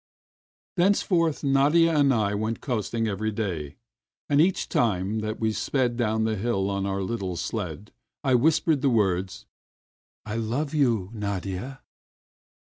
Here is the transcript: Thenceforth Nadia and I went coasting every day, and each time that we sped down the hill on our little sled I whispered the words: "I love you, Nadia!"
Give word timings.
Thenceforth 0.77 1.43
Nadia 1.43 1.91
and 1.95 2.11
I 2.11 2.33
went 2.33 2.59
coasting 2.59 3.07
every 3.07 3.29
day, 3.31 3.75
and 4.27 4.41
each 4.41 4.67
time 4.67 5.19
that 5.19 5.39
we 5.39 5.51
sped 5.51 5.95
down 5.95 6.23
the 6.23 6.37
hill 6.37 6.71
on 6.71 6.87
our 6.87 7.03
little 7.03 7.35
sled 7.35 7.91
I 8.23 8.33
whispered 8.33 8.81
the 8.81 8.89
words: 8.89 9.45
"I 10.25 10.37
love 10.37 10.73
you, 10.73 11.11
Nadia!" 11.13 11.83